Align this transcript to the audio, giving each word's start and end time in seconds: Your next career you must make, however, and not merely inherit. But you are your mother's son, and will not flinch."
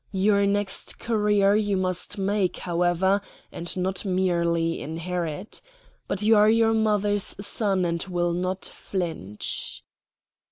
Your 0.13 0.47
next 0.47 0.97
career 0.97 1.55
you 1.55 1.77
must 1.77 2.17
make, 2.17 2.57
however, 2.57 3.21
and 3.51 3.77
not 3.77 4.03
merely 4.03 4.81
inherit. 4.81 5.61
But 6.07 6.23
you 6.23 6.35
are 6.37 6.49
your 6.49 6.73
mother's 6.73 7.35
son, 7.45 7.85
and 7.85 8.01
will 8.05 8.33
not 8.33 8.65
flinch." 8.65 9.83